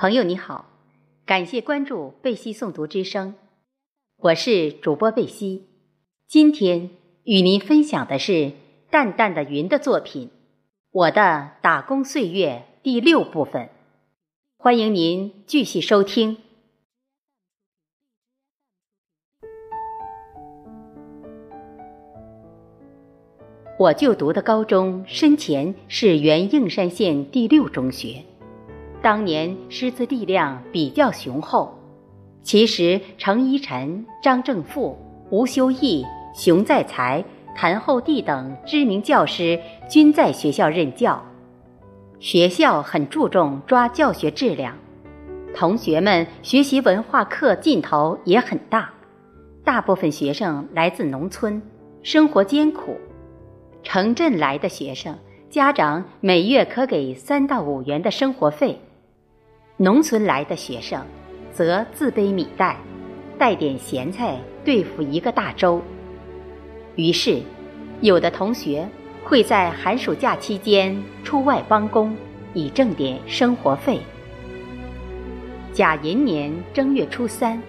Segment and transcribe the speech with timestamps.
[0.00, 0.66] 朋友你好，
[1.26, 3.34] 感谢关注贝西诵读之声，
[4.18, 5.66] 我是主播贝西。
[6.28, 6.90] 今天
[7.24, 8.52] 与您分享的是
[8.92, 10.28] 淡淡的云的作品
[10.92, 13.70] 《我的打工岁月》第六部分，
[14.56, 16.36] 欢迎您继续收听。
[23.80, 28.24] 我就读的高中生前是原应山县第六中学。
[29.00, 31.72] 当年师资力量比较雄厚，
[32.42, 34.98] 其实程一晨、张正富、
[35.30, 37.24] 吴修义、熊在才、
[37.54, 39.58] 谭厚地等知名教师
[39.88, 41.22] 均在学校任教。
[42.18, 44.74] 学校很注重抓教学质量，
[45.54, 48.90] 同学们学习文化课劲头也很大。
[49.64, 51.62] 大部分学生来自农村，
[52.02, 52.96] 生活艰苦，
[53.84, 55.16] 城镇来的学生
[55.48, 58.80] 家长每月可给三到五元的生活费。
[59.80, 61.00] 农村来的学生，
[61.52, 62.76] 则自备米袋，
[63.38, 65.80] 带点咸菜对付一个大周。
[66.96, 67.40] 于是，
[68.00, 68.88] 有的同学
[69.22, 72.12] 会在寒暑假期间出外帮工，
[72.54, 74.00] 以挣点生活费。
[75.72, 77.62] 甲寅年正月初三，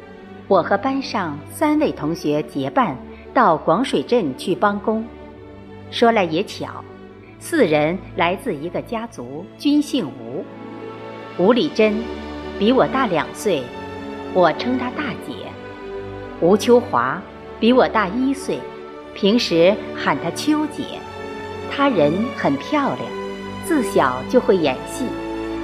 [0.47, 2.97] 我和班上三位同学结伴
[3.35, 5.05] 到广水镇去帮工。
[5.91, 6.83] 说来也巧，
[7.37, 10.28] 四人来自一个家族，均姓吴。
[11.39, 12.03] 吴丽珍
[12.59, 13.63] 比我大两岁，
[14.33, 15.33] 我称她大姐。
[16.41, 17.21] 吴秋华
[17.61, 18.59] 比我大一岁，
[19.15, 20.83] 平时喊她秋姐。
[21.71, 22.99] 她人很漂亮，
[23.63, 25.05] 自小就会演戏，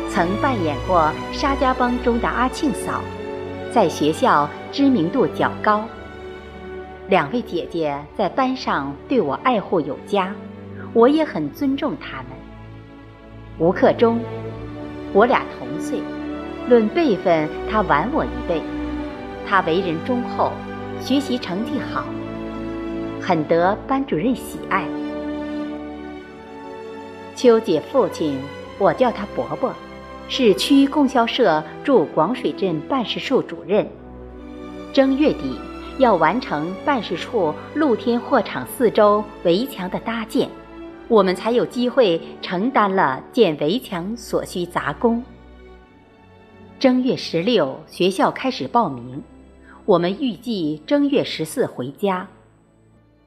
[0.10, 3.02] 曾扮演过沙家浜中的阿庆嫂，
[3.74, 5.84] 在学校知名度较高。
[7.10, 10.34] 两位姐姐在班上对我爱护有加，
[10.94, 12.28] 我也很尊重她们。
[13.58, 14.22] 吴克忠。
[15.16, 16.02] 我俩同岁，
[16.68, 18.62] 论辈分，他晚我一辈。
[19.48, 20.52] 他为人忠厚，
[21.00, 22.04] 学习成绩好，
[23.22, 24.84] 很得班主任喜爱。
[27.34, 28.38] 秋姐父亲，
[28.78, 29.74] 我叫他伯伯，
[30.28, 33.88] 是区供销社驻广水镇办事处主任。
[34.92, 35.58] 正月底
[35.98, 40.50] 要完成办事处露天货场四周围墙的搭建。
[41.08, 45.24] 我们才有机会承担了建围墙所需杂工。
[46.80, 49.24] 正月十六，学校开始报名，
[49.86, 52.28] 我们预计正月十四回家，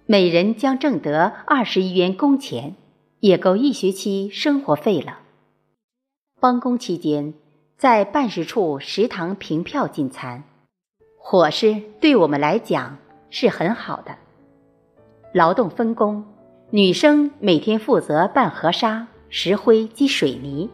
[0.07, 2.75] 每人将挣得二十一元工钱，
[3.21, 5.21] 也够一学期生活费了。
[6.41, 7.35] 帮工期间，
[7.77, 10.43] 在办事处食堂凭票进餐，
[11.17, 12.99] 伙食对我们来讲
[13.31, 14.17] 是很好的。
[15.33, 16.25] 劳动分工。
[16.71, 20.69] 女生每天负责拌河沙、石灰及水泥，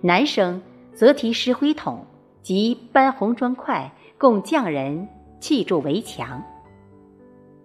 [0.00, 0.60] 男生
[0.92, 2.04] 则提石灰桶
[2.42, 5.06] 及搬红砖块，供匠人
[5.38, 6.42] 砌筑围墙。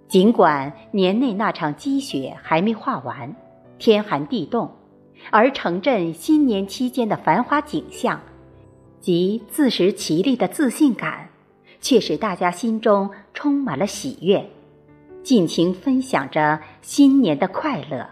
[0.08, 3.36] 尽管年内那场积雪还没化完，
[3.80, 4.70] 天寒地冻，
[5.32, 8.22] 而城镇新年期间的繁华景象
[9.00, 11.30] 及自食其力的自信感，
[11.82, 14.48] 却使大家心中充满了喜悦。
[15.24, 18.06] 尽情分享着新年的快乐。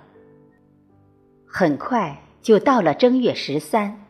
[1.45, 4.05] 很快就到了正月十三，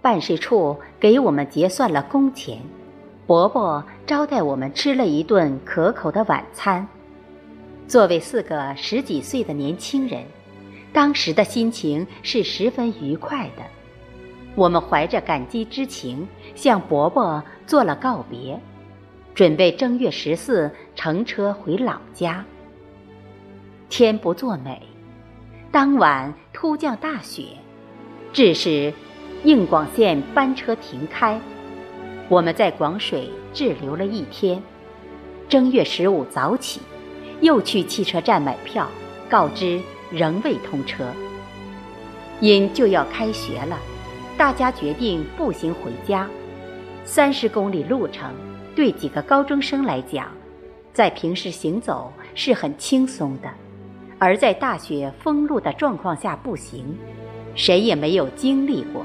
[0.00, 2.58] 办事处给我们结算了工钱，
[3.26, 6.88] 伯伯招待我们吃了一顿可口的晚餐。
[7.86, 10.24] 作为四个十几岁的年轻人，
[10.94, 13.62] 当时的心情是十分愉快的。
[14.54, 18.58] 我们怀着感激之情向伯伯做了告别。
[19.32, 20.70] 准备正月十四
[21.02, 22.44] 乘车回老家。
[23.88, 24.82] 天不作美，
[25.72, 27.56] 当晚突降大雪，
[28.34, 28.92] 致使
[29.42, 31.40] 应广线班车停开。
[32.28, 34.62] 我们在广水滞留了一天。
[35.48, 36.82] 正月十五早起，
[37.40, 38.86] 又去汽车站买票，
[39.26, 39.80] 告知
[40.10, 41.06] 仍未通车。
[42.42, 43.78] 因就要开学了，
[44.36, 46.28] 大家决定步行回家，
[47.06, 48.30] 三十公里路程。
[48.76, 50.28] 对几个高中生来讲，
[50.92, 53.48] 在平时行走是很轻松的，
[54.18, 56.84] 而在大雪封路的状况下步行，
[57.54, 59.04] 谁也没有经历过，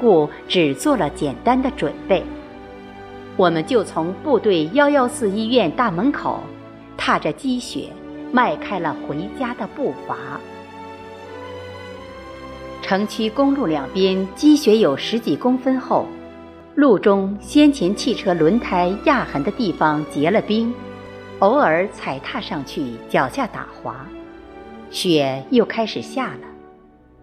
[0.00, 2.22] 故只做了简单的准备。
[3.36, 6.40] 我们就从部队幺幺四医院大门口，
[6.96, 7.88] 踏着积雪，
[8.32, 10.16] 迈开了回家的步伐。
[12.82, 16.06] 城区公路两边积雪有十几公分厚。
[16.74, 20.72] 路中先前汽车轮胎压痕的地方结了冰，
[21.40, 24.06] 偶尔踩踏上去，脚下打滑。
[24.90, 26.46] 雪又开始下了，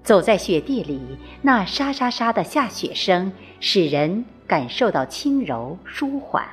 [0.02, 1.00] 走在雪地里，
[1.44, 6.48] 那沙沙沙的下雪声使人感受到轻柔舒缓，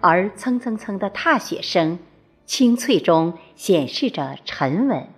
[0.00, 1.98] 而蹭蹭蹭的踏雪声，
[2.44, 5.08] 清脆中显示着沉稳。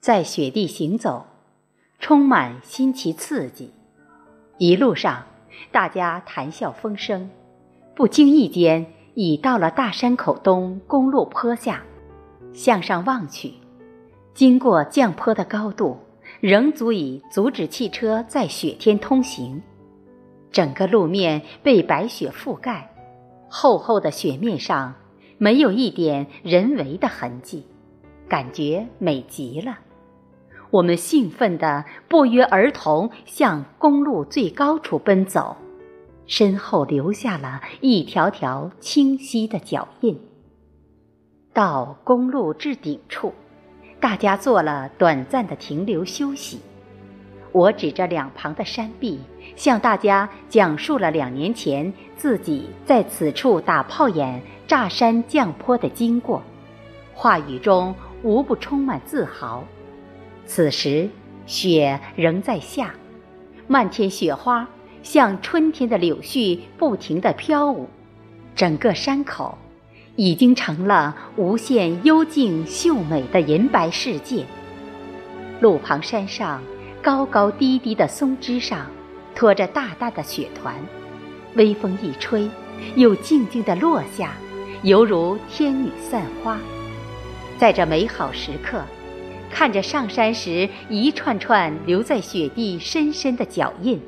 [0.00, 1.26] 在雪地行走，
[1.98, 3.72] 充满新奇刺激。
[4.56, 5.26] 一路上，
[5.70, 7.28] 大家谈笑风生，
[7.94, 11.82] 不经意间已到了大山口东公路坡下。
[12.52, 13.52] 向上望去，
[14.32, 15.98] 经过降坡的高度，
[16.40, 19.62] 仍足以阻止汽车在雪天通行。
[20.50, 22.90] 整个路面被白雪覆盖，
[23.48, 24.94] 厚厚的雪面上
[25.36, 27.66] 没有一点人为的痕迹，
[28.28, 29.78] 感觉美极了。
[30.70, 35.56] 我们兴奋地不约而同向公路最高处奔走，
[36.26, 40.18] 身后留下了一条条清晰的脚印。
[41.52, 43.32] 到公路至顶处，
[43.98, 46.60] 大家做了短暂的停留休息。
[47.52, 49.18] 我指着两旁的山壁，
[49.56, 56.42] 向大家讲述了两年前自己在此处打炮眼炸山降坡的经过，
[57.14, 59.64] 话语中无不充满自豪。
[60.44, 61.08] 此时，
[61.46, 62.94] 雪仍在下，
[63.66, 64.68] 漫天雪花
[65.06, 67.88] 像春天的柳絮，不停地飘舞。
[68.56, 69.56] 整个山口
[70.16, 74.44] 已经成了无限幽静秀美的银白世界。
[75.60, 76.60] 路旁山上
[77.00, 78.90] 高高低低的松枝上，
[79.32, 80.74] 拖着大大的雪团，
[81.54, 82.50] 微风一吹，
[82.96, 84.32] 又静静地落下，
[84.82, 86.58] 犹如天女散花。
[87.56, 88.82] 在这美好时刻。
[89.48, 93.98] 看着上山时一串串留在雪地深深的脚印，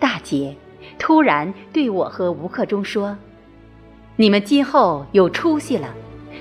[0.00, 0.56] 大姐
[0.98, 3.16] 突然对我和吴克忠说
[4.16, 5.94] ：“你们今后有出息了，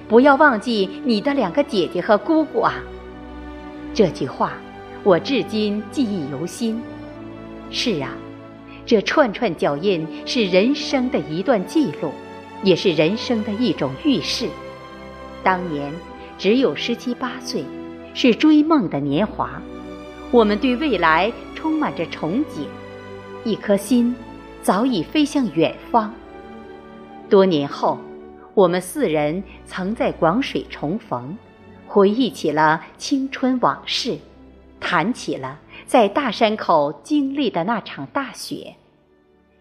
[0.07, 2.73] 不要忘记你的两个姐姐和姑姑啊。”
[3.93, 4.53] 这句话
[5.03, 6.81] 我至今记忆犹新。
[7.69, 8.09] 是啊，
[8.85, 12.11] 这串串脚印是人生的一段记录，
[12.63, 14.47] 也是人生的一种预示。
[15.43, 15.93] 当年
[16.37, 17.63] 只有十七八岁。
[18.15, 19.61] 是追梦的年华，
[20.31, 22.65] 我们对未来充满着憧憬，
[23.45, 24.13] 一颗心
[24.61, 26.13] 早已飞向远方。
[27.29, 27.97] 多年后，
[28.53, 31.37] 我们四人曾在广水重逢，
[31.87, 34.17] 回忆起了青春往事，
[34.79, 38.75] 谈起了在大山口经历的那场大雪。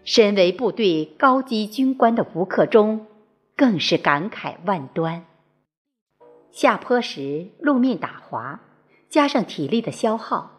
[0.03, 3.05] 身为部队高级军官的吴克忠，
[3.55, 5.25] 更是感慨万端。
[6.51, 8.59] 下坡时路面打滑，
[9.07, 10.51] 加上体力的消耗，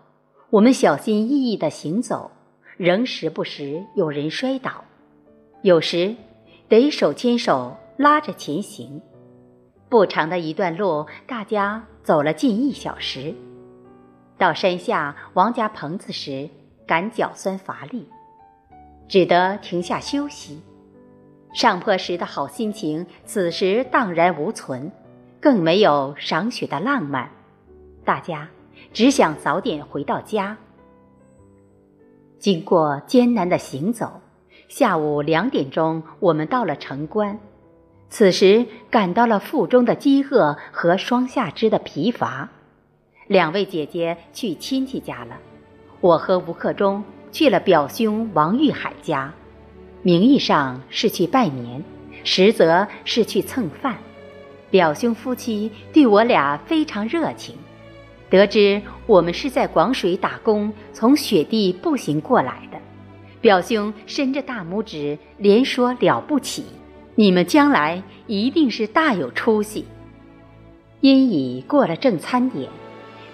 [0.50, 2.30] 我们小心翼翼地行走，
[2.80, 4.82] 仍时不时有人摔倒，
[5.60, 6.16] 有时
[6.66, 9.02] 得手牵手拉着前行。
[9.90, 13.34] 不长的一段路，大家走了近一小时。
[14.38, 16.48] 到山下王家棚子时，
[16.86, 18.08] 感脚酸乏力，
[19.06, 20.62] 只得停下休息。
[21.52, 24.90] 上坡时的好心情，此时荡然无存。
[25.38, 27.30] 更没有赏雪的浪漫，
[28.06, 28.48] 大家
[28.94, 30.56] 只想早点回到家。
[32.40, 34.22] 经过艰难的行走，
[34.66, 37.38] 下午两点钟，我们到了城关。
[38.08, 42.48] 此时感到了腹中的饥饿和双下肢的疲乏。
[43.26, 45.36] 两位姐姐去亲戚家了，
[46.00, 49.32] 我和吴克忠去了表兄王玉海家，
[50.02, 51.84] 名义上是去拜年，
[52.24, 53.98] 实则是去蹭饭。
[54.70, 57.54] 表兄夫妻对我俩非常热情，
[58.30, 62.78] 得知我们是在广水打工，从雪地步行过来的，
[63.40, 66.64] 表兄伸着大拇指，连说了不起，
[67.16, 69.84] 你们将来一定是大有出息。
[71.00, 72.68] 因已过了正餐点，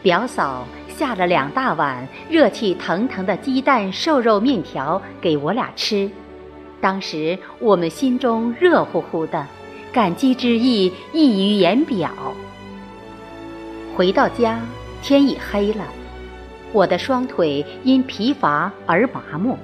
[0.02, 6.10] 表嫂下了两大碗热气腾腾的鸡蛋瘦肉面条给我俩吃，
[6.80, 9.46] 当时我们心中热乎乎的。
[9.92, 12.10] 感激之意溢于言表。
[13.96, 14.60] 回到家，
[15.02, 15.84] 天已黑了，
[16.72, 19.56] 我的双腿因疲乏而麻木，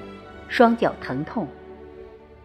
[0.49, 1.47] 双脚疼痛。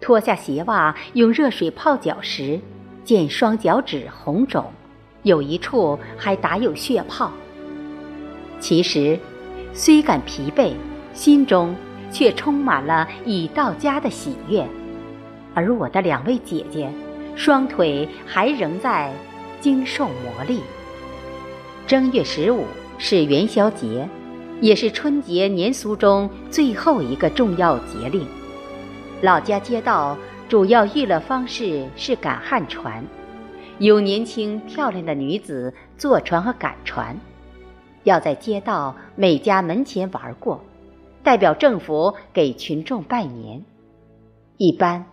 [0.02, 2.60] 脱下鞋袜，用热水泡脚时，
[3.04, 4.66] 见双脚趾红肿，
[5.24, 7.32] 有一处还打有血泡。
[8.60, 9.20] 其实，
[9.74, 10.74] 虽感疲惫，
[11.14, 11.76] 心中
[12.12, 14.66] 却充满了已到家的喜悦。
[15.54, 16.92] 而我的两位姐姐。
[17.38, 19.14] 双腿还仍在
[19.62, 20.60] 经受磨砺。
[21.88, 22.66] 正月十五
[22.98, 24.06] 是元宵节，
[24.60, 28.28] 也是春节年俗中最后一个重要节令。
[29.22, 30.18] 老家街道
[30.50, 33.02] 主要娱乐方式是赶旱船，
[33.80, 37.18] 有年轻漂亮的女子坐船和赶船，
[38.04, 40.62] 要在街道每家门前玩过，
[41.24, 43.64] 代表政府给群众拜年。
[44.58, 45.06] 一般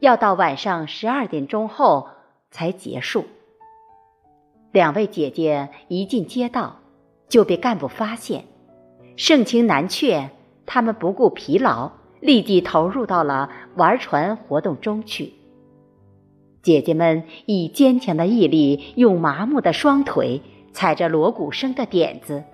[0.00, 2.08] 要到晚上十二点钟后
[2.50, 3.26] 才结束。
[4.72, 6.76] 两位姐姐一进街道，
[7.28, 8.44] 就被干部发现，
[9.16, 10.30] 盛情难却，
[10.64, 15.32] 他们不顾疲劳，立即投入到了玩船活动中去。
[16.62, 20.40] 姐姐们以坚强的毅力，用麻木的双腿，
[20.72, 22.44] 踩着锣鼓声的点子，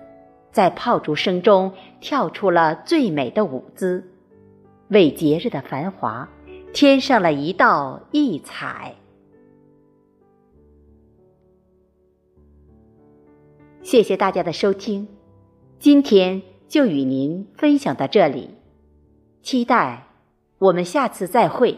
[0.51, 4.09] 在炮竹声中跳出了最美的舞姿，
[4.87, 6.27] 为节日的繁华
[6.73, 8.95] 添上了一道异彩。
[13.87, 15.07] 谢谢大家的收听，
[15.79, 18.49] 今天就与您分享到这里，
[19.41, 20.09] 期待
[20.59, 21.77] 我们下次再会。